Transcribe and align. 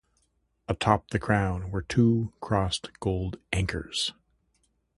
Atop 0.67 1.11
the 1.11 1.19
crown 1.19 1.69
were 1.69 1.83
two 1.83 2.33
crossed 2.41 2.89
gold 2.99 3.37
anchors. 3.53 4.13